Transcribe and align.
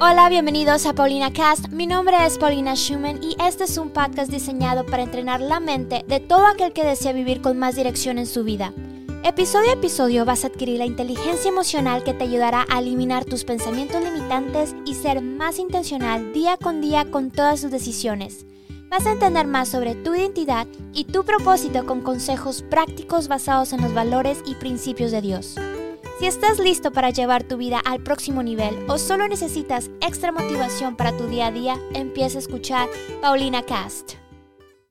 Hola, 0.00 0.28
bienvenidos 0.28 0.86
a 0.86 0.92
Paulina 0.92 1.32
Cast. 1.32 1.70
Mi 1.70 1.88
nombre 1.88 2.24
es 2.24 2.38
Paulina 2.38 2.76
Schumann 2.76 3.20
y 3.20 3.34
este 3.42 3.64
es 3.64 3.76
un 3.78 3.90
podcast 3.90 4.30
diseñado 4.30 4.86
para 4.86 5.02
entrenar 5.02 5.40
la 5.40 5.58
mente 5.58 6.04
de 6.06 6.20
todo 6.20 6.46
aquel 6.46 6.72
que 6.72 6.84
desea 6.84 7.12
vivir 7.12 7.42
con 7.42 7.58
más 7.58 7.74
dirección 7.74 8.16
en 8.16 8.26
su 8.26 8.44
vida. 8.44 8.72
Episodio 9.24 9.70
a 9.70 9.72
episodio 9.72 10.24
vas 10.24 10.44
a 10.44 10.46
adquirir 10.46 10.78
la 10.78 10.86
inteligencia 10.86 11.48
emocional 11.48 12.04
que 12.04 12.14
te 12.14 12.22
ayudará 12.22 12.64
a 12.70 12.78
eliminar 12.78 13.24
tus 13.24 13.42
pensamientos 13.42 14.00
limitantes 14.00 14.76
y 14.86 14.94
ser 14.94 15.20
más 15.20 15.58
intencional 15.58 16.32
día 16.32 16.56
con 16.56 16.80
día 16.80 17.10
con 17.10 17.32
todas 17.32 17.62
tus 17.62 17.72
decisiones. 17.72 18.46
Vas 18.90 19.04
a 19.04 19.10
entender 19.10 19.48
más 19.48 19.68
sobre 19.68 19.96
tu 19.96 20.14
identidad 20.14 20.68
y 20.94 21.06
tu 21.06 21.24
propósito 21.24 21.86
con 21.86 22.02
consejos 22.02 22.62
prácticos 22.62 23.26
basados 23.26 23.72
en 23.72 23.82
los 23.82 23.92
valores 23.92 24.44
y 24.46 24.54
principios 24.54 25.10
de 25.10 25.22
Dios. 25.22 25.56
Si 26.18 26.26
estás 26.26 26.58
listo 26.58 26.90
para 26.90 27.10
llevar 27.10 27.44
tu 27.44 27.56
vida 27.56 27.78
al 27.78 28.02
próximo 28.02 28.42
nivel 28.42 28.76
o 28.88 28.98
solo 28.98 29.28
necesitas 29.28 29.88
extra 30.00 30.32
motivación 30.32 30.96
para 30.96 31.16
tu 31.16 31.28
día 31.28 31.46
a 31.46 31.52
día, 31.52 31.76
empieza 31.94 32.38
a 32.38 32.40
escuchar 32.40 32.88
Paulina 33.22 33.62
Cast. 33.62 34.14